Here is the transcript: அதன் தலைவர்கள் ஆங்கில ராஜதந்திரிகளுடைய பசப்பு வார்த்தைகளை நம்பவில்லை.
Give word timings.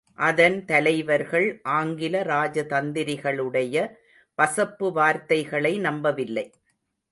அதன் 0.19 0.65
தலைவர்கள் 0.65 1.59
ஆங்கில 1.63 2.21
ராஜதந்திரிகளுடைய 2.23 3.75
பசப்பு 4.37 4.91
வார்த்தைகளை 4.91 5.79
நம்பவில்லை. 5.79 6.45